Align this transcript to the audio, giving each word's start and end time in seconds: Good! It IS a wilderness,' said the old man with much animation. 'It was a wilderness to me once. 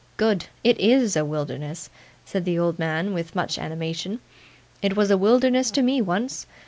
Good! 0.17 0.45
It 0.63 0.79
IS 0.79 1.15
a 1.15 1.23
wilderness,' 1.23 1.91
said 2.25 2.43
the 2.43 2.57
old 2.57 2.79
man 2.79 3.13
with 3.13 3.35
much 3.35 3.59
animation. 3.59 4.19
'It 4.81 4.95
was 4.97 5.11
a 5.11 5.15
wilderness 5.17 5.69
to 5.69 5.83
me 5.83 6.01
once. 6.01 6.47